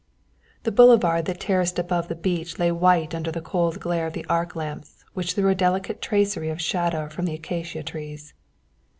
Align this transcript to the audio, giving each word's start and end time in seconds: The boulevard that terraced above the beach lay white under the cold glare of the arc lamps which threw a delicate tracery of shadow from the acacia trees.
The 0.63 0.71
boulevard 0.71 1.25
that 1.25 1.39
terraced 1.39 1.77
above 1.77 2.07
the 2.07 2.15
beach 2.15 2.57
lay 2.57 2.71
white 2.71 3.13
under 3.13 3.29
the 3.31 3.39
cold 3.39 3.79
glare 3.79 4.07
of 4.07 4.13
the 4.13 4.25
arc 4.27 4.55
lamps 4.55 5.05
which 5.13 5.33
threw 5.33 5.49
a 5.49 5.53
delicate 5.53 6.01
tracery 6.01 6.49
of 6.49 6.59
shadow 6.59 7.07
from 7.07 7.25
the 7.25 7.35
acacia 7.35 7.83
trees. 7.83 8.33